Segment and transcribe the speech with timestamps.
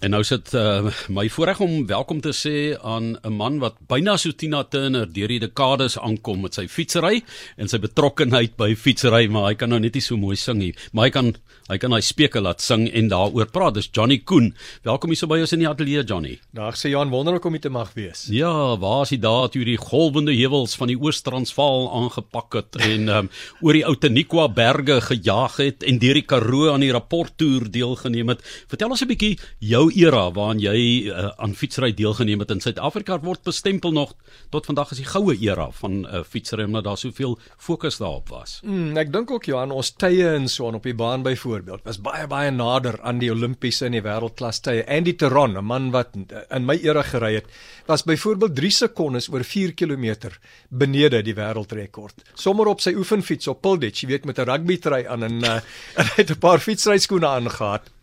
[0.00, 4.16] En nou sit uh, my voorreg om welkom te sê aan 'n man wat byna
[4.16, 7.20] so Tina Turner deur die dekades aankom met sy fietsry
[7.60, 10.74] en sy betrokkeheid by fietsry, maar hy kan nou net nie so mooi sing nie,
[10.92, 11.34] maar hy kan
[11.68, 13.74] hy kan hy speke laat sing en daaroor praat.
[13.74, 14.54] Dis Johnny Koen.
[14.82, 16.40] Welkom hier so by ons in die ateljee Johnny.
[16.54, 18.26] Dag sê Johan, wonderlik om jy te mag wees.
[18.32, 23.08] Ja, waar is jy daar toe die golwende heuwels van die Oos-Transvaal aangepak het en
[23.08, 23.30] um,
[23.60, 28.40] oor die Outeniqua berge gejaag het en deur die Karoo aan die rapporttoer deelgeneem het.
[28.66, 33.18] Vertel ons 'n bietjie jou era waarin jy uh, aan fietsry deelgeneem het in Suid-Afrika
[33.22, 34.14] word bestempel nog
[34.50, 38.58] tot vandag as die goue era van uh, fietsry omdat daar soveel fokus daarop was.
[38.64, 42.00] Mm, ek dink ook Johan, ons tye en so aan op die baan byvoorbeeld was
[42.02, 44.84] baie baie nader aan die Olimpiese en die wêreldklas tye.
[44.86, 47.46] Andy Teron, 'n man wat in my era gery het,
[47.86, 50.30] was byvoorbeeld 3 sekondes oor 4 km
[50.68, 52.26] benede die wêreldrekord.
[52.34, 55.60] Sommer op sy oefenfiets op Pilditch, jy weet met 'n rugbytrui aan en uh,
[55.96, 57.99] hy het 'n paar fietsryskoene aangetree.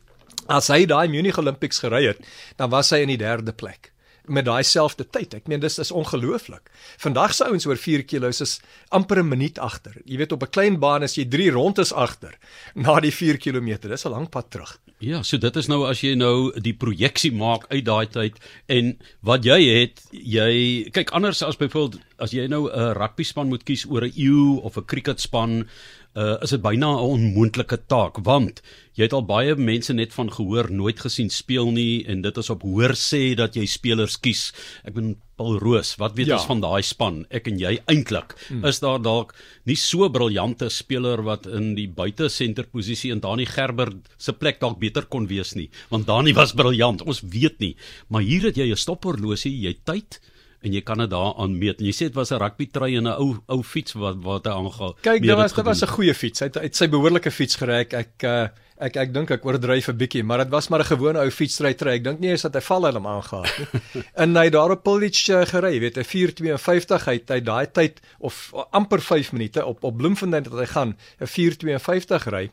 [0.48, 2.20] As hy daai Munich Olympics gery het,
[2.58, 3.92] dan was hy in die derde plek
[4.28, 5.36] met daai selfde tyd.
[5.38, 6.70] Ek meen dis is ongelooflik.
[7.00, 8.60] Vandag se ouens oor 4 kg is
[8.92, 9.96] amper 'n minuut agter.
[10.06, 12.38] Jy weet op 'n klein baan is jy 3 rondes agter
[12.76, 13.88] na die 4 km.
[13.88, 14.80] Dis 'n lang pad terug.
[15.00, 18.98] Ja, so dit is nou as jy nou die projeksie maak uit daai tyd en
[19.22, 23.64] wat jy het, jy kyk anders as byvoorbeeld as jy nou 'n rugby span moet
[23.64, 25.70] kies oor 'n eeu of 'n cricketspan
[26.18, 28.62] uh, is dit byna 'n onmoontlike taak want
[28.98, 32.50] jy het al baie mense net van gehoor nooit gesien speel nie en dit is
[32.50, 34.52] op hoor sê dat jy spelers kies.
[34.84, 36.38] Ek bedoel Paul Roos, wat weet ja.
[36.40, 37.26] ons van daai span?
[37.30, 38.34] Ek en jy eintlik.
[38.48, 38.66] Hmm.
[38.66, 43.94] Is daar dalk nie so briljante speler wat in die buite senterposisie en Dani Gerber
[44.18, 45.70] se plek dalk beter kon wees nie?
[45.90, 47.06] Want Dani was briljant.
[47.06, 47.76] Ons weet nie.
[48.10, 50.20] Maar hier het jy 'n stopperlosie, jy tyd
[50.68, 51.82] en jy kan dit daaraan meet.
[51.82, 54.46] En jy sê dit was 'n rugby trui en 'n ou ou fiets wat wat
[54.46, 54.94] hy aangegaan.
[55.02, 56.40] Kyk, dit was dit was 'n goeie fiets.
[56.40, 57.80] Hy het, het sy behoorlike fiets gery.
[57.86, 60.92] Ek ek uh, ek ek dink ek oordryf 'n bietjie, maar dit was maar 'n
[60.94, 61.96] gewone ou fietsry trui.
[61.96, 64.04] Ek dink nie eens dat hy val helm aangegaan nie.
[64.24, 67.68] en hy daar op Pulwich uh, gery, jy weet, 'n 452 hy het hy daai
[67.72, 72.52] tyd of amper 5 minute op op Bloemfontein het hy gaan 'n 452 ry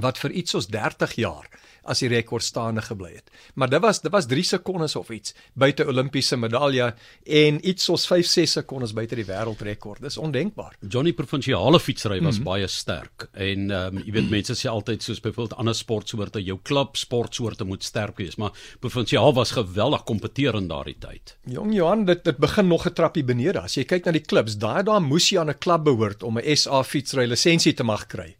[0.00, 1.48] wat vir iets soos 30 jaar
[1.84, 3.30] as die rekord staande gebly het.
[3.54, 8.06] Maar dit was dit was 3 sekondes of iets buite Olimpiese medalje en iets soos
[8.06, 10.00] 5 6 sekondes buite die wêreldrekord.
[10.00, 10.76] Dis ondenkbaar.
[10.80, 12.44] Johnny provinsiale fietsry was mm -hmm.
[12.44, 16.58] baie sterk en ehm um, jy weet mense sê altyd soos byvoorbeeld ander sportsoorte jou
[16.62, 21.36] klub sportsoorte moet sterk wees, maar provinsiaal was geweldig kompeterend daardie tyd.
[21.44, 23.60] Jong Johan, dit dit begin nog 'n trappie benede.
[23.60, 26.38] As jy kyk na die klubs, daai daar moes jy aan 'n klub behoort om
[26.38, 28.36] 'n SA fietsry lisensie te mag kry.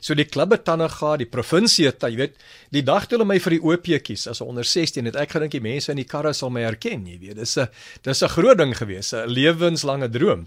[0.00, 2.36] So die klubbe tande gaan, die provinsie het, jy weet,
[2.70, 5.30] die dag toe hulle my vir die OP kies as 'n onder 16 het ek
[5.30, 7.36] gedink die mense in die karre sal my herken, jy weet.
[7.36, 7.68] Dis 'n
[8.02, 10.46] dis 'n groot ding gewees, 'n lewenslange droom.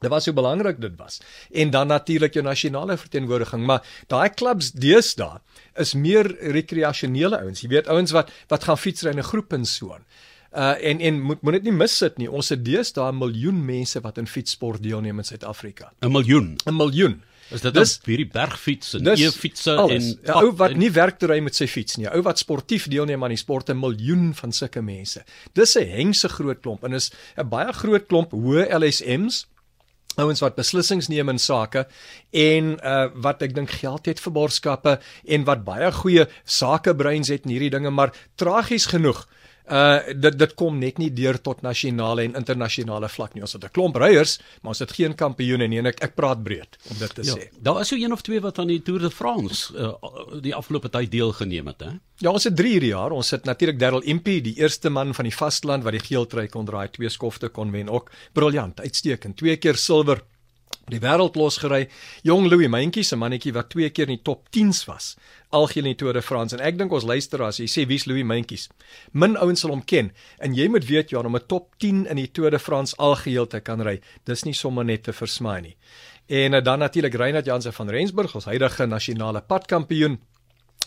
[0.00, 1.20] Dit was so belangrik dit was.
[1.52, 5.40] En dan natuurlik jou nasionale verteenwoordiging, maar daai klubs deesdae
[5.76, 7.60] is meer rekreasionele ouens.
[7.60, 10.04] Jy weet ouens wat wat gaan fietsry in 'n groep en so aan.
[10.52, 12.30] Uh en en moet moet dit nie missit nie.
[12.30, 15.92] Ons het deesdae 'n miljoen mense wat in fietssport deelneem in Suid-Afrika.
[16.00, 16.56] 'n Miljoen.
[16.64, 17.22] 'n Miljoen.
[17.50, 21.40] Is dit dis hierdie bergfiets en e-fietsse en ja, ou wat nie werk te ry
[21.42, 22.08] met sy fiets nie.
[22.10, 25.24] Ou wat sportief deelneem aan die sport 'n miljoen van sulke mense.
[25.52, 29.46] Dis 'n hengse groot klomp en is 'n baie groot klomp hoë LSM's
[30.16, 31.86] ouens wat beslissings neem in sake
[32.30, 37.46] en uh wat ek dink geld het vir borgskappe en wat baie goeie sakebreins het
[37.46, 39.39] in hierdie dinge maar tragies genoeg uh
[40.20, 43.42] dit dit kom net nie deur tot nasionale en internasionale vlak nie.
[43.42, 46.42] Ons het 'n klomp ryers, maar ons het geen kampioene nie en ek ek praat
[46.42, 47.48] breed om dit te ja, sê.
[47.60, 49.94] Daar is so een of twee wat aan die Tour de France uh
[50.40, 51.90] die afgelope tyd deelgeneem het, hè?
[52.20, 53.12] Ja, ons het 3 hierdie jaar.
[53.12, 56.48] Ons het natuurlik Darryl Impey, die eerste man van die vasteland wat die geel trui
[56.48, 58.10] kon draai, twee skofte kon wen ook.
[58.32, 59.36] Briljant, uitstekend.
[59.36, 60.22] Twee keer silwer
[60.90, 61.88] die wêreld losgery.
[62.22, 65.16] Jong Louis Mentjie se mannetjie wat twee keer in die top 10s was.
[65.50, 68.26] Algeheel in die Tour de France en ek dink ons luisteraars, jy sê wie's Louis
[68.26, 68.68] Mentjies?
[69.12, 72.16] Min ouens sal hom ken en jy moet weet Johan om 'n top 10 in
[72.16, 74.00] die Tour de France algeheel te kan ry.
[74.24, 75.76] Dis nie sommer net te versmaai nie.
[76.30, 80.20] En eh, dan natuurlik Reinhard Jansen van Rensburg, ons huidige nasionale padkampioen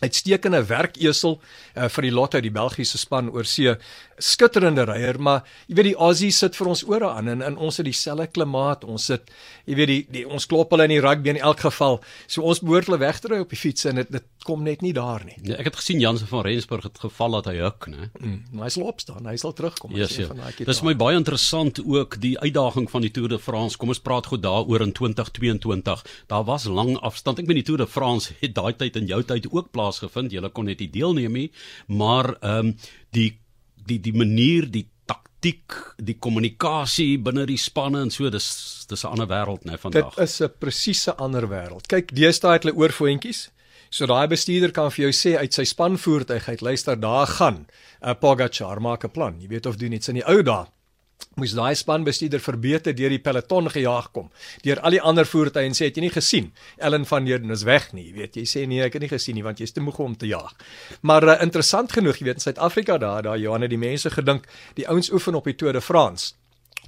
[0.03, 3.75] uitstekende werkesel uh, vir die Lotto die Belgiese span oor see.
[4.23, 7.79] Skitterende ryer maar jy weet die Aussie sit vir ons ore aan en in ons
[7.79, 8.85] het dieselfde klimaat.
[8.87, 9.31] Ons sit
[9.69, 11.99] jy weet die, die ons klop hulle in die rugby in elk geval.
[12.27, 14.81] So ons behoort hulle weg te ry op die fiets en dit dit kom net
[14.83, 15.37] nie daar nie.
[15.47, 18.71] Ja, ek het gesien Jansen van Rensburg het geval dat hy huk nê mm, hy
[18.73, 20.27] sal opstaan hy sal terugkom yes, ja.
[20.59, 23.77] dis my baie interessant ook die uitdaging van die Tour de France.
[23.79, 27.39] Kom ons praat gou daaroor in 2022 daar was lang afstand.
[27.39, 30.33] Ek meen die Tour de France het daai tyd in jou tyd ook plaas plaasgevind.
[30.33, 31.49] Julle kon net nie deelneem nie,
[31.87, 32.75] maar ehm um,
[33.13, 33.39] die
[33.85, 39.07] die die manier, die taktiek, die kommunikasie binne die spanne en so, dis dis 'n
[39.07, 40.15] ander wêreld, né, vandag.
[40.15, 41.87] Dit is 'n presiese ander wêreld.
[41.87, 43.49] Kyk, deesdae het hulle oorvoetjies.
[43.89, 47.67] So daai bestuurder kan vir jou sê uit sy spanvoertuig uit, luister, daar gaan
[48.01, 49.39] 'n Pogacar maak 'n plan.
[49.39, 50.65] Jy weet of doen iets in die ou dae
[51.35, 54.29] moes daai spanbestuurder verbeter deur die peloton gejaag kom.
[54.65, 56.51] Deur al die ander voertuie en sê het jy nie gesien?
[56.77, 58.45] Ellen van Heerden is weg nie weet jy.
[58.49, 60.53] Sê nee ek het nie gesien nie want jy's te moeg om te jaag.
[61.01, 64.47] Maar uh, interessant genoeg jy weet in Suid-Afrika daar daar Johanne die mense gedink
[64.77, 66.33] die ouens oefen op die Tour de France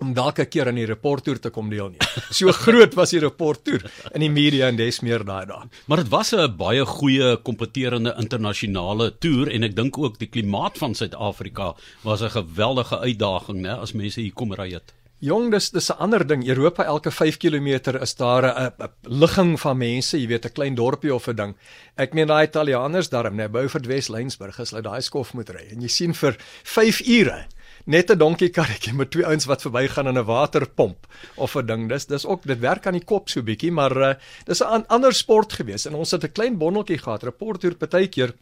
[0.03, 1.99] om dalk 'n keer aan die reporttoer te kom deelneem.
[2.31, 3.81] So groot was die reporttoer
[4.13, 5.69] in die media en des meer daai dae.
[5.87, 10.77] Maar dit was 'n baie goeie kompeterende internasionale toer en ek dink ook die klimaat
[10.77, 14.93] van Suid-Afrika was 'n geweldige uitdaging, né, as mense hier kom ry het.
[15.19, 16.47] Jong, dis dis 'n ander ding.
[16.47, 21.13] Europa elke 5 km is daar 'n ligging van mense, jy weet, 'n klein dorpie
[21.13, 21.55] of 'n ding.
[21.95, 25.67] Ek meen daai Italianers daarom, né, Beaufort West Lensburg, as hulle daai skof moet ry
[25.71, 27.47] en jy sien vir 5 ure
[27.85, 31.89] net 'n donkiekarretjie met twee ouens wat verbygaan aan 'n waterpomp of 'n ding.
[31.89, 34.13] Dis dis ook dit werk aan die kop so bietjie, maar uh,
[34.45, 37.23] dis 'n ander sport gewees en ons het 'n klein bondeltjie gehad.
[37.23, 38.33] Reporter partykeer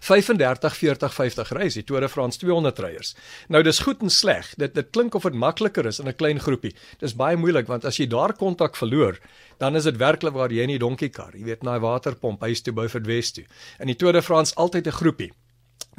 [0.00, 3.16] 35 40 50 reis, die Tour de France 200 ryers.
[3.48, 4.54] Nou dis goed en sleg.
[4.56, 6.74] Dit dit klink of dit makliker is in 'n klein groepie.
[6.98, 9.18] Dis baie moeilik want as jy daar kontak verloor,
[9.58, 12.60] dan is dit werklik waar jy in die donkiekar, jy weet, na die waterpomp huis
[12.62, 13.44] toe by Verdwest toe.
[13.80, 15.32] In die Tour de France altyd 'n groepie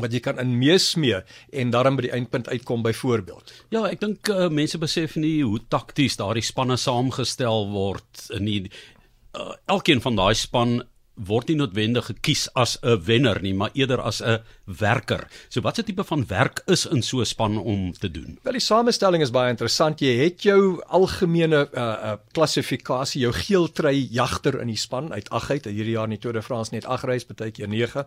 [0.02, 1.22] wat jy kan in meesmee
[1.52, 3.54] en dan by die eindpunt uitkom byvoorbeeld.
[3.74, 8.60] Ja, ek dink uh, mense besef nie hoe takties daardie spanne saamgestel word in die
[8.66, 10.82] uh, elkeen van daai span
[11.16, 15.28] word nie noodwendig gekies as 'n wenner nie, maar eerder as 'n werker.
[15.50, 18.40] So watse tipe van werk is in so 'n span om te doen?
[18.44, 20.00] Wel die samestelling is baie interessant.
[20.00, 25.52] Jy het jou algemene uh uh klassifikasie, jou geeltrui jagter in die span uit 8
[25.52, 25.66] uit.
[25.66, 28.06] Hierdie jaar in die Tour de France net 8 reis, baie keer 9.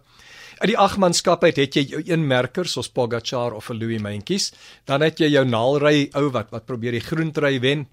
[0.59, 4.53] Uit die agmanskap uit het jy jou een merker soos Pogacar of 'n Louis Mentjes,
[4.85, 7.87] dan het jy jou naalry ou wat wat probeer die groentry wen.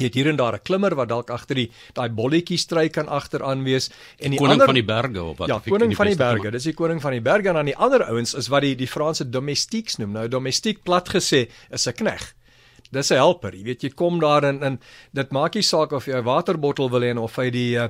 [0.00, 3.08] Jy het hier en daar 'n klimmer wat dalk agter die daai bolletjie stry kan
[3.08, 6.16] agteraan wees en die koning ander van die berge of wat Ja, koning van die
[6.16, 6.50] berge.
[6.50, 8.88] Dis die koning van die berge en dan die ander ouens is wat die die
[8.88, 10.12] Franse domestiques noem.
[10.12, 12.34] Nou domestiek plat gesê is 'n knegg.
[12.90, 13.54] Dis 'n helper.
[13.54, 14.80] Jy weet jy kom daar in in
[15.12, 17.88] dit maak nie saak of jy 'n waterbottel wil hê of hy die uh,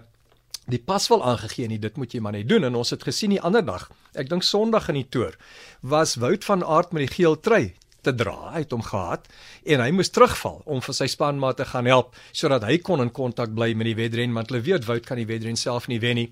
[0.71, 3.35] die pas wel aangegee nie dit moet jy maar net doen en ons het gesien
[3.35, 5.35] die ander dag ek dink sonderdag in die toer
[5.81, 9.29] was Wout van Aert met die geel trui te dra uit hom gehad
[9.65, 13.13] en hy moes terugval om vir sy spanmaat te gaan help sodat hy kon in
[13.15, 16.19] kontak bly met die wedren want hulle weet Wout kan die wedren self nie wen
[16.21, 16.31] nie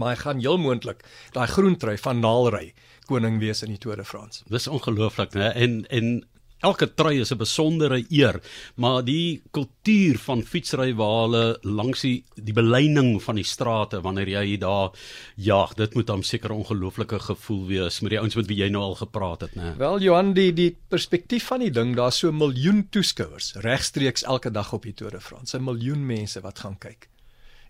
[0.00, 1.04] maar hy gaan heel moontlik
[1.36, 2.72] daai groen trui van Naalry
[3.08, 4.44] koning wees in die Tour de France.
[4.48, 5.52] Dis ongelooflik, né?
[5.52, 6.24] En en
[6.64, 8.40] elke trui is 'n besondere eer,
[8.76, 14.28] maar die kultuur van fietsry waar hulle langs die die beleining van die strate wanneer
[14.28, 14.90] jy daar
[15.36, 18.68] ja, dit moet dan seker 'n ongelooflike gevoel wees met die ouens met wie jy
[18.68, 19.76] nou al gepraat het, né?
[19.76, 24.50] Wel Johan, die die perspektief van die ding, daar's so 'n miljoen toeskouers regstreeks elke
[24.50, 27.08] dag op die Tour de France, 'n miljoen mense wat gaan kyk.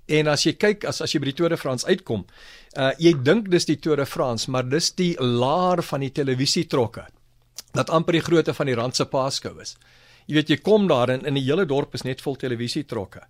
[0.06, 2.26] En as jy kyk as as jy by die Tour de France uitkom,
[2.76, 7.06] uh jy dink dis die Tour de France, maar dis die laar van die televisietrokke
[7.75, 9.76] dat amper die grootte van die Randse Paaskou is.
[10.26, 13.25] Jy weet jy kom daar en in die hele dorp is net vol televisietrokke.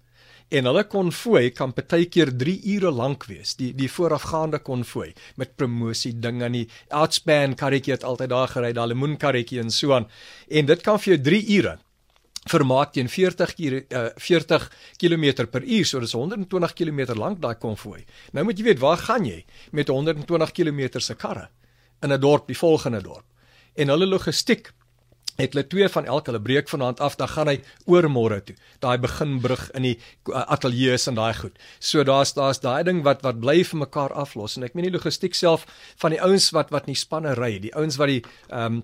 [0.52, 3.55] En hulle konvooi kan partykeer 3 ure lank wees.
[3.56, 8.75] Die die voorafgaande konvooi met promosie ding aan die outspan karretjie het altyd daar gery,
[8.76, 10.06] daai lemoen karretjie en so aan.
[10.49, 11.79] En dit kan vir jou 3 ure
[12.44, 14.70] vermaak teen 40 uh, 40
[15.00, 18.05] km per uur, so dis 120 km lank daai konvooi.
[18.32, 21.49] Nou moet jy weet, waar gaan jy met 120 km se karre
[22.02, 23.25] in 'n dorp, die volgende dorp?
[23.75, 24.73] En hulle logistiek
[25.37, 27.56] het hulle twee van elk hulle breek vanaand af dan gaan hy
[27.91, 28.55] oor môre toe.
[28.84, 29.94] Daai beginbrug in die
[30.31, 31.58] uh, ateljee en daai goed.
[31.79, 34.56] So daar's daar's daai ding wat wat bly vir mekaar aflos.
[34.56, 35.67] En ek meen die logistiek self
[35.98, 38.82] van die ouens wat wat in die spanne ry die ouens wat die ehm um,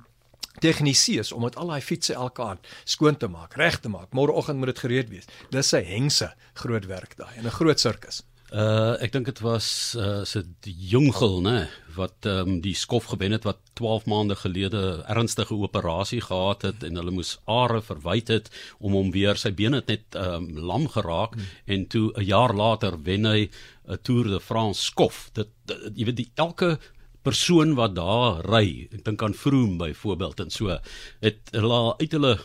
[0.61, 4.11] tegnisies om met al daai fietsse elke aand skoon te maak reg te maak.
[4.13, 5.31] Môreoggend moet dit gereed wees.
[5.51, 8.25] Dis 'n hengse groot werk daai en 'n groot sirkus.
[8.51, 11.69] Uh ek dink dit was uh se Jungel nê
[12.01, 16.85] wat ehm um, die skof gewen het wat 12 maande gelede ernstige operasie gehad het
[16.87, 20.65] en hulle moes are verwyd het om hom weer sy bene het net ehm um,
[20.71, 21.51] lam geraak hmm.
[21.67, 23.51] en toe 'n jaar later wen hy
[23.89, 25.31] 'n Tour de France skof.
[25.33, 26.79] Dit, dit jy weet die elke
[27.23, 30.79] persoon wat daar ry, ek dink aan Vroom byvoorbeeld en so
[31.21, 32.39] het hulle uit hulle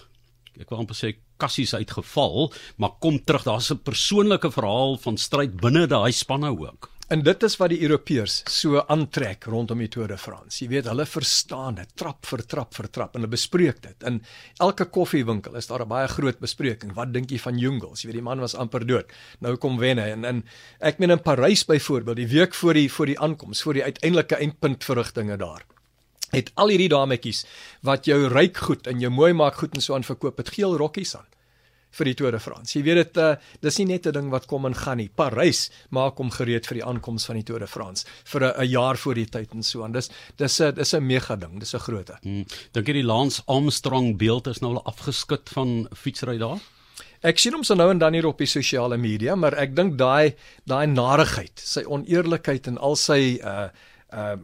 [0.59, 5.59] ek wil amper sê kassies uitgeval, maar kom terug, daar's 'n persoonlike verhaal van stryd
[5.59, 6.94] binne daai spanne ook.
[7.05, 10.57] En dit is wat die Europeërs so aantrek rondom die Tour de France.
[10.63, 14.05] Jy weet, hulle verstaan dit trap vir trap vir trap en hulle bespreek dit.
[14.09, 14.17] In
[14.65, 16.95] elke koffiewinkel is daar 'n baie groot bespreking.
[16.95, 18.01] Wat dink jy van Jungels?
[18.01, 19.05] Jy weet, die man was amper dood.
[19.39, 20.43] Nou kom wen hy en in
[20.79, 24.35] ek meen in Parys byvoorbeeld, die week voor die voor die aankoms, voor die uiteindelike
[24.35, 25.63] eindpunt verrigtinge daar
[26.31, 27.45] het al hierdie dametjies
[27.81, 30.75] wat jou ryk goed en jou mooi maak goed en so aan verkoop het geel
[30.77, 31.34] rokkies aan
[31.95, 32.75] vir die Tour de France.
[32.75, 35.09] Jy weet dit uh, dis nie net 'n ding wat kom en gaan nie.
[35.09, 38.97] Parys maak hom gereed vir die aankoms van die Tour de France vir 'n jaar
[38.97, 39.91] voor die tyd en so aan.
[39.91, 41.59] Dis dis 'n dis 'n mega ding.
[41.59, 42.21] Dis 'n groot ding.
[42.21, 42.45] Hmm.
[42.73, 46.59] Dink jy die Lance Armstrong beeld is nou al afgeskit van fietsry daar?
[47.23, 49.97] Ek sien hom so nou en dan hier op die sosiale media, maar ek dink
[49.97, 50.35] daai
[50.65, 53.69] daai narigheid, sy oneerlikheid en al sy uh
[54.13, 54.37] uh,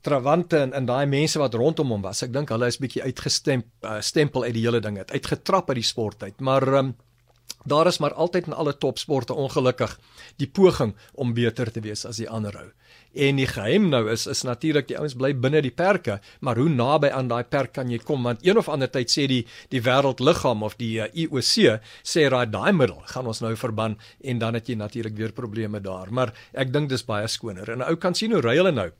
[0.00, 2.22] trawante en, en daai mense wat rondom hom was.
[2.26, 5.80] Ek dink hulle is bietjie uitgestemp uh, stempel uit die hele ding het uitgetrap uit
[5.82, 6.40] die sport uit.
[6.40, 6.94] Maar um,
[7.64, 9.98] daar is maar altyd in alle topsporte ongelukkig
[10.40, 12.68] die poging om beter te wees as die ander ou.
[13.12, 16.68] En die geheim nou is is natuurlik die ouens bly binne die perke, maar hoe
[16.70, 19.82] naby aan daai perk kan jy kom want een of ander tyd sê die die
[19.82, 24.54] wêreldliggaam of die uh, IOC sê raai daai middel gaan ons nou verban en dan
[24.54, 26.10] het jy natuurlik weer probleme daar.
[26.10, 27.70] Maar ek dink dis baie skoner.
[27.70, 28.90] En 'n ou kan sien hoe ry hulle nou.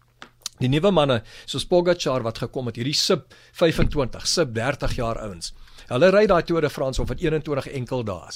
[0.60, 5.54] Die nuwe manne soos Pogacar wat gekom het, hierdie sub 25, sub 30 jaar ouens.
[5.88, 8.34] Hulle ry daai Tour de France op 21 enkel dae.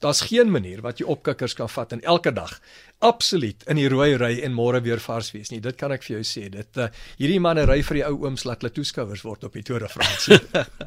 [0.00, 2.60] Daar's geen manier wat jy opkikkers kan vat en elke dag
[3.04, 5.60] absoluut in die rooi ry en môre weer vars wees nie.
[5.60, 6.46] Dit kan ek vir jou sê.
[6.52, 6.88] Dit uh,
[7.20, 9.90] hierdie manne ry vir die ou ooms laat hulle toeskouers word op die Tour de
[9.92, 10.38] France.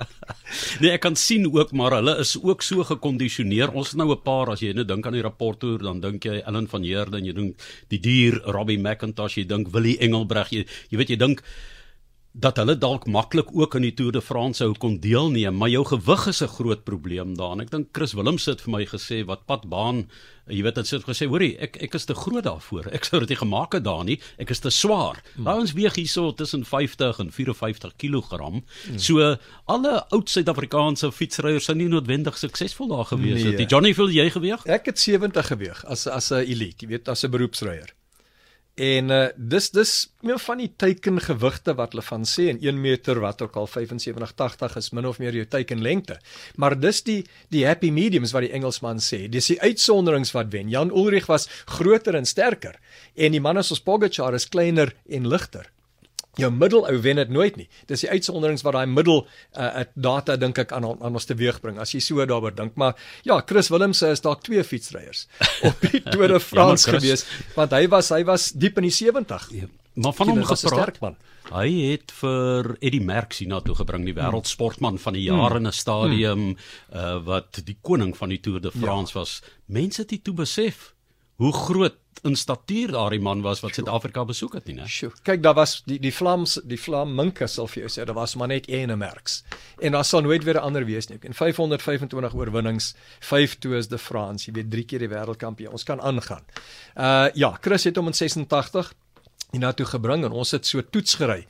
[0.81, 3.73] nee, ek kan sien ook maar hulle is ook so gekondisioneer.
[3.77, 6.67] Ons nou 'n paar as jy nou dink aan die rapporteur, dan dink jy Ellen
[6.67, 11.13] van Heerden, jy dink die dier Robbie McIntosh, jy dink Willie Engelbreg, jy jy weet
[11.13, 11.43] jy dink
[12.39, 15.83] dat hulle dalk maklik ook in die Tour de France sou kon deelneem, maar jou
[15.85, 17.61] gewig is 'n groot probleem daarin.
[17.61, 20.07] Ek dink Chris Willems het vir my gesê wat padbaan,
[20.47, 22.87] jy weet, het gesê, hoorie, ek ek is te groot daarvoor.
[22.91, 24.19] Ek sou dit nie gemaak het daar nie.
[24.37, 25.21] Ek is te swaar.
[25.35, 25.47] Hmm.
[25.47, 28.39] Ons weeg hierso tussen 50 en 54 kg.
[28.39, 28.97] Hmm.
[28.97, 33.45] So alle oud Suid-Afrikaanse fietsryers sou nie noodwendig suksesvol daar gewees nee.
[33.45, 33.57] het.
[33.57, 34.65] Die Johnny, wil jy geweg?
[34.65, 37.98] Ek het 70 geweg as as 'n elite, jy weet, as 'n beroepsryer.
[38.79, 39.93] En uh, dis dis
[40.23, 44.31] meer van die teikengewigte wat hulle van sê en 1 meter wat ook al 75
[44.39, 46.15] 80 is min of meer jou teikenlengte.
[46.55, 47.17] Maar dis die
[47.51, 49.25] die happy mediums wat die Engelsman sê.
[49.27, 50.71] Dis die uitsonderings wat wen.
[50.71, 52.79] Jan Ulrich was groter en sterker
[53.15, 55.67] en die manne soos Pogacar is kleiner en ligter
[56.39, 57.67] jou middelou wen dit nooit nie.
[57.87, 59.25] Dis die uitsonderings wat daai middel
[59.57, 62.75] uh data dink ek aan aan ons teweeg bring as jy so daaroor dink.
[62.79, 62.95] Maar
[63.27, 65.27] ja, Chris Willems is dalk twee fietsryers
[65.69, 68.95] op die Tour de France ja, gewees want hy was hy was diep in die
[68.95, 69.49] 70.
[69.55, 71.17] Ja, maar van hom gepraat man.
[71.49, 76.43] Hy het vir Eddie Merckx hiernatoe gebring, die wêreldsportman van die jaar in 'n stadium
[76.53, 76.57] hmm.
[76.93, 79.19] uh wat die koning van die Tour de France ja.
[79.19, 79.41] was.
[79.65, 80.93] Mense het dit toe besef
[81.39, 84.87] hoe groot in statuur daardie man was wat Suid-Afrika besoek het nie, né?
[84.91, 85.13] Sjoe.
[85.23, 88.51] Kyk, daar was die die Vlaams, die Vlaminke sal vir jou sê, daar was maar
[88.51, 89.39] net een merks.
[89.79, 91.17] En daar sal nooit weer 'n ander wees nie.
[91.21, 95.71] En 525 oorwinnings, 5 toes de France, jy weet, drie keer die wêreldkampioen.
[95.71, 96.43] Ons kan aangaan.
[96.97, 98.93] Uh ja, Chris het hom in 86
[99.51, 101.45] hiernatoe gebring en ons het so toets gery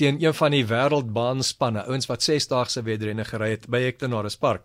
[0.00, 4.08] teen een van die wêreldbaanspanne, ouens wat 6 dae se wedrenne gery het by Hector
[4.08, 4.62] Norris Park.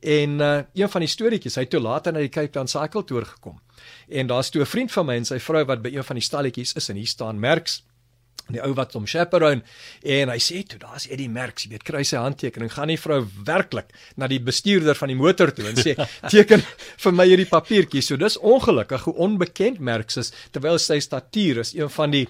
[0.00, 3.04] En uh een van die storieetjies, hy het toe later na die Cape Town Cycle
[3.04, 3.60] Tour gekom.
[4.08, 6.24] En daar's toe 'n vriend van my en sy vrou wat by een van die
[6.24, 7.82] stalletjies is en hier staan Merks
[8.52, 9.62] die ou wat hom chaperone
[10.16, 13.20] en hy sê toe daar's Eddie Merks jy weet kry sy handtekening gaan die vrou
[13.44, 15.94] werklik na die bestuurder van die motor toe en sê
[16.32, 16.64] teken
[17.04, 21.74] vir my hierdie papiertjie so dis ongelukkig hoe onbekend Merks is terwyl sy statuur is
[21.76, 22.26] een van die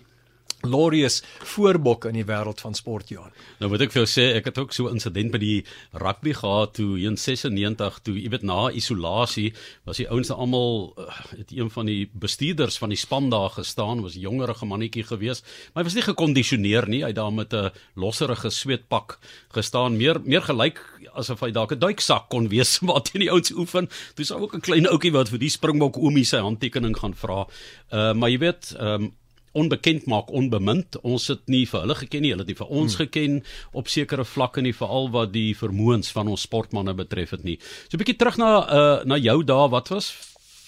[0.67, 1.21] glorious
[1.55, 3.31] voorbokke in die wêreld van sport Johan.
[3.61, 6.33] Nou moet ek vir jou sê ek het ook so 'n insident by die rugby
[6.35, 11.53] gehad toe in 96 toe jy weet na isolasie was die ouens almal uh, het
[11.53, 15.43] een van die bestuurders van die span daar gestaan was 'n jongerige mannetjie gewees
[15.75, 19.19] maar hy was nie gekondisioneer nie hy daar met 'n losserige sweetpak
[19.55, 20.81] gestaan meer meer gelyk
[21.15, 24.61] asof hy dalk 'n duiksak kon wees wat teen die ouens oefen sou ook 'n
[24.61, 27.47] klein ouetjie wat vir die springbok oomie sy handtekening gaan vra
[27.93, 29.13] uh, maar jy weet um,
[29.53, 31.01] onbekend maak, onbemind.
[31.03, 33.05] Ons het nie vir hulle geken nie, hulle het nie vir ons hmm.
[33.05, 37.59] geken op sekere vlakke nie, veral wat die vermoëns van ons sportmense betref het nie.
[37.89, 40.13] So 'n bietjie terug na uh na jou dae, wat was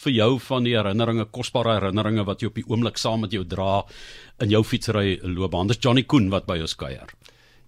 [0.00, 3.44] vir jou van die herinneringe, kosbare herinneringe wat jy op die oomblik saam met jou
[3.44, 3.84] dra
[4.40, 5.68] in jou fietsry loopbaan?
[5.68, 7.12] Dis Johnny Koen wat by ons kuier.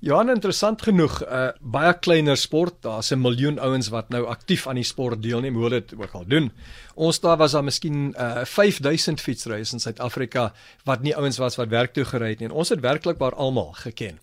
[0.03, 2.75] Ja, interessant genoeg, 'n uh, baie kleiner sport.
[2.83, 6.27] Daar's 'n miljoen ouens wat nou aktief aan die sport deelneem, hoe dit ook al
[6.27, 6.53] doen.
[6.95, 10.53] Ons daar was daar miskien uh, 5000 fietsryers in Suid-Afrika
[10.85, 12.49] wat nie ouens was wat werk toe gery het nie.
[12.49, 14.19] En ons het werklik maar almal geken.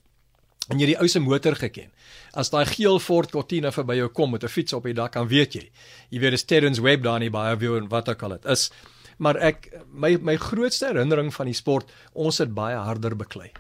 [0.68, 1.92] En jy die ou se motor geken.
[2.32, 5.28] As daai geel Ford Cortina verby jou kom met 'n fiets op die dak, dan
[5.28, 5.72] weet jy.
[6.10, 8.72] Jy weet dis Terrence Webb daar nie baie view en wat ook al dit is.
[9.18, 13.52] Maar ek my my grootste herinnering van die sport, ons het baie harder beklei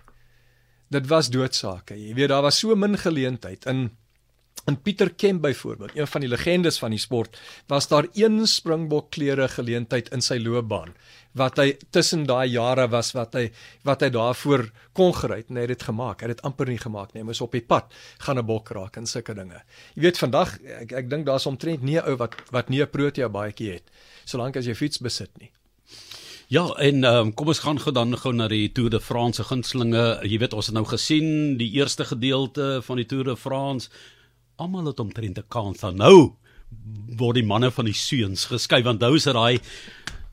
[0.89, 1.95] dit was doodsake.
[1.95, 3.89] Jy weet daar was so min geleentheid in
[4.69, 9.09] En Pieter Kemp byvoorbeeld, een van die legendes van die sport, was daar een Springbok
[9.09, 10.93] klere geleentheid in sy loopbaan
[11.37, 13.43] wat hy tussen daai jare was wat hy
[13.85, 14.63] wat hy daarvoor
[14.97, 16.23] kon gery het en hy het dit gemaak.
[16.23, 17.21] Hy het dit amper nie gemaak nie.
[17.21, 17.93] Hy moes op die pad
[18.25, 19.61] gaan 'n bok raak en sulke dinge.
[19.95, 22.89] Jy weet vandag ek ek dink daar's omtrent nie 'n ou wat wat nie 'n
[22.89, 23.85] Protea baadjie het
[24.25, 25.51] solank as jy fiets besit nie.
[26.49, 30.01] Ja, en um, kom ons gaan gou dan gou na die Tour de France gunstelinge.
[30.25, 33.91] Jy weet ons het nou gesien die eerste gedeelte van die Tour de France.
[34.57, 36.33] Almal het omtrent 'n kans dan nou
[37.21, 39.59] word die manne van die seuns geskei want nou is dit daai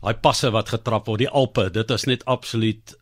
[0.01, 1.71] daai passe wat getrap word, die Alpe.
[1.71, 2.97] Dit is net absoluut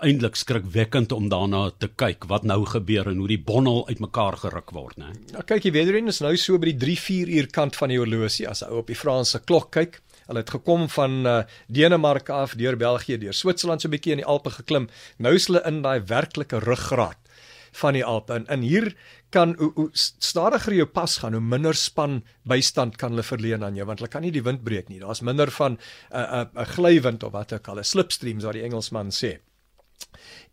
[0.00, 4.70] eintlik skrikwekkend om daarna te kyk wat nou gebeur en hoe die bondel uitmekaar geruk
[4.70, 5.12] word, né?
[5.32, 8.48] Nou kyk jy weer eens nou so by die 3-4 uur kant van die horlosie
[8.48, 10.00] as ou op die Franse klok kyk.
[10.26, 14.22] Hulle het gekom van uh, Denemarke af deur België, deur Switserland so 'n bietjie in
[14.22, 14.88] die Alpe geklim.
[15.18, 17.18] Nou is hulle in daai werklike ruggraat
[17.72, 18.32] van die Alpe.
[18.32, 18.94] En, en hier
[19.34, 23.74] kan hoe, hoe stadiger jou pas gaan, hoe minder span bystand kan hulle verleen aan
[23.74, 25.00] jou want hulle kan nie die wind breek nie.
[25.02, 25.78] Daar's minder van 'n
[26.16, 29.38] uh, 'n uh, 'n glywind of wat ook al, 'n slipstreams wat die Engelsman sê.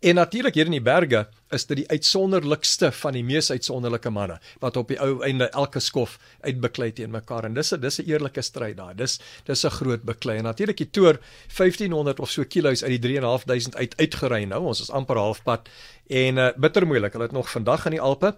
[0.02, 4.38] En natuurlik hier in die berge is dit die uitsonderlikste van die mees uitsonderlike manne
[4.60, 8.08] wat op die ou einde elke skof uitbeklei teen mekaar en dis 'n dis 'n
[8.10, 8.94] eerlike stryd daai.
[8.94, 10.36] Dis dis 'n groot beklei.
[10.38, 14.62] En natuurlik die toer 1500 of so kilos uit die 3500 uit uitgery nou.
[14.64, 15.68] Ons is amper halfpad
[16.08, 17.12] en uh, bitter moeilik.
[17.12, 18.34] Hulle het nog vandag in die Alpe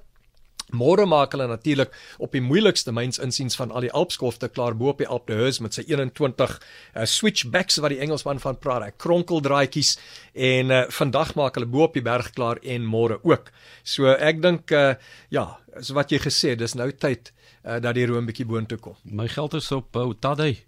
[0.73, 1.93] Môre maak hulle natuurlik
[2.23, 5.61] op die moeilikste myns insiens van al die Alpskofte klaar bo op die Alpe d'Huez
[5.61, 9.95] met sy 21 uh, switchbacks wat die Engelsman van praat, hy kronkeldraadjies
[10.35, 13.53] en uh, vandag maak hulle bo op die berg klaar en môre ook.
[13.85, 14.95] So ek dink uh,
[15.35, 15.49] ja,
[15.81, 17.33] so wat jy gesê, dis nou tyd
[17.65, 18.97] uh, dat die room bietjie boontoe kom.
[19.05, 20.63] My geld is op uh, Tadey.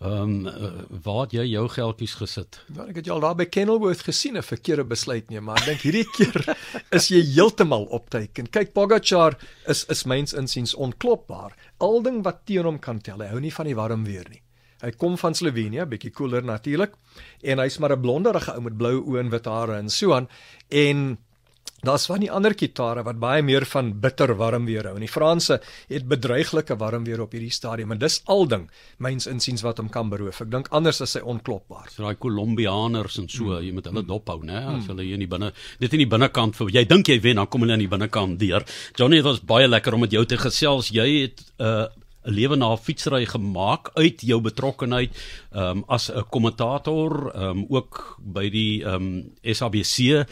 [0.00, 0.68] Ehm um, uh,
[1.04, 2.56] waar het jy jou geldjies gesit?
[2.72, 5.66] Nou ek het jou al daar by Kenilworth gesien 'n verkeerde besluit neem, maar ek
[5.66, 6.56] dink hierdie keer
[6.90, 8.48] is jy heeltemal opteken.
[8.48, 9.36] Kyk Pogacar
[9.68, 11.52] is is myns insiens onklopbaar.
[11.78, 14.40] Al ding wat teen hom kan tel, hy hou nie van die warm weer nie.
[14.80, 16.96] Hy kom van Slovenië, bietjie koeler natuurlik,
[17.42, 20.28] en hy's maar 'n blonderige ou met blou oë en wit hare en so aan
[20.70, 21.18] en
[21.80, 24.98] Daar's van die ander kitare wat baie meer van bitter warm weer hou.
[24.98, 28.66] En die Franse het bedreiglike warm weer op hierdie stadium en dis al ding
[29.00, 30.42] myns insiens wat hom kan beroof.
[30.44, 31.88] Ek dink anders is hy onklopbaar.
[31.88, 33.64] So daai Kolombianers en so, mm.
[33.64, 34.60] jy moet hulle dop hou, né?
[34.60, 34.90] As mm.
[34.92, 37.48] hulle hier in die binne, dit in die binnekant vir jy dink jy wen, dan
[37.48, 38.68] kom hulle in die binnekant deur.
[38.98, 40.92] Johnny, dit was baie lekker om met jou te gesels.
[40.92, 41.88] Jy het 'n uh,
[42.24, 45.16] 'n lewe na fietsry gemaak uit jou betrokkenheid
[45.52, 50.24] um, as 'n kommentator um, ook by die um, SABC uh,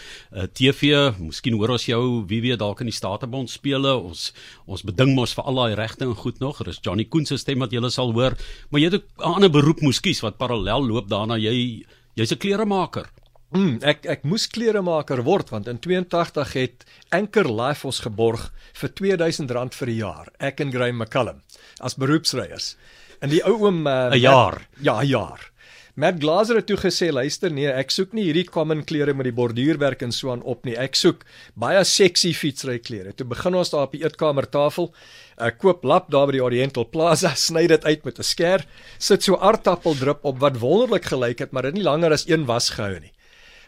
[0.52, 3.96] TV miskien hoor ons jou wie weet dalk in die Statebond spele.
[3.96, 4.32] Ons
[4.66, 6.60] ons beding mos vir al daai regte en goed nog.
[6.60, 8.36] Er is Johnny Koen se stem wat jy sal hoor.
[8.70, 11.36] Maar jy het 'n ander beroep moeskies wat parallel loop daarna.
[11.36, 13.08] Jy jy's 'n kleremaker
[13.48, 16.84] Mm, ek ek moes kleremaker word want in 82 het
[17.16, 18.42] Anchor Life ons geborg
[18.76, 20.28] vir R2000 vir 'n jaar.
[20.38, 21.40] Ek en Graham McCallum
[21.80, 22.76] as beroepsryers.
[23.20, 24.68] En die ou oom 'n uh, jaar.
[24.80, 25.50] Ja, 'n jaar.
[25.98, 29.34] Matt Glaser het toe gesê, luister nee, ek soek nie hierdie common klere met die
[29.34, 30.76] borduurwerk en so aan op nie.
[30.78, 31.24] Ek soek
[31.58, 33.12] baie sexy fietsry klere.
[33.12, 34.94] Toe begin ons daar op die eetkamertafel.
[35.38, 38.66] Ek koop lap daar by die Oriental Plaza, sny dit uit met 'n skêr,
[38.98, 42.70] sit so aardappeldrup op wat wonderlik gelyk het, maar dit nie langer as een was
[42.70, 43.12] gehou nie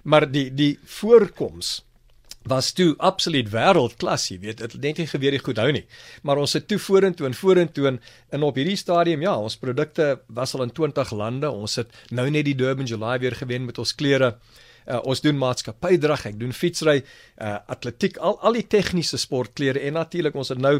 [0.02, 1.80] maar die die voorkoms
[2.50, 5.84] was toe absoluut wêreldklas, jy weet, dit het net nie gebeur die goed hou nie.
[6.26, 10.54] Maar ons het toe vorentoe en vorentoe en op hierdie stadium, ja, ons produkte was
[10.56, 11.50] al in 20 lande.
[11.50, 14.34] Ons het nou net die Durban July weer gewen met ons klere.
[14.88, 17.02] Uh, ons doen maatskappydrag, ek doen fietsry,
[17.38, 20.78] uh atletiek, al al die tegniese sportklere en natuurlik ons het nou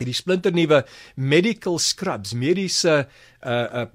[0.00, 0.82] hierdie splinternuwe
[1.14, 3.86] medical scrubs, mediese uh uh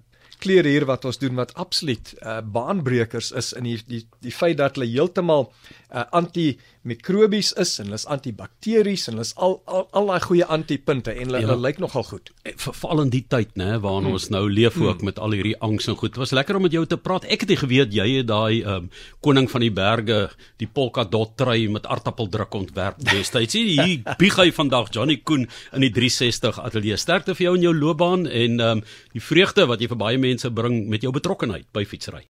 [0.41, 4.57] klere hier wat ons doen wat absoluut uh, baanbrekers is in die die die feit
[4.61, 5.49] dat hulle heeltemal
[5.95, 10.47] uh, antimikrobies is en hulle is antibakteries en hulle is al al al daai goeie
[10.57, 11.49] antipunte en hulle, ja.
[11.49, 12.31] hulle lyk nogal goed.
[12.43, 14.17] Eh, veral in die tyd nê waarin hmm.
[14.19, 15.09] ons nou leef ook hmm.
[15.09, 16.15] met al hierdie angs en goed.
[16.15, 17.27] Dit was lekker om met jou te praat.
[17.31, 18.89] Ek het nie geweet jy het daai um,
[19.25, 20.19] koning van die berge,
[20.61, 23.57] die polka dot trui met aardappeldruk ontwerp destyds.
[23.57, 26.99] Hier bieg hy vandag Johnny Koen in die 360 ateljee.
[26.99, 30.51] Sterkte vir jou in jou loopbaan en um, die vreugde wat jy vir baie mense
[30.51, 32.23] bring met jou betrokkenheid by fietsry.